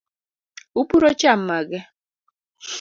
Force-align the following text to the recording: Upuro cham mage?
Upuro 0.81 1.09
cham 1.19 1.39
mage? 1.47 1.79